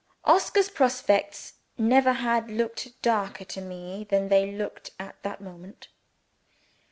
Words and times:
Oscar's 0.25 0.67
prospects 0.67 1.59
never 1.77 2.13
had 2.13 2.49
looked 2.49 2.99
darker 3.03 3.45
to 3.45 3.61
me 3.61 4.03
than 4.09 4.29
they 4.29 4.51
looked 4.51 4.89
at 4.97 5.21
that 5.21 5.41
moment. 5.41 5.89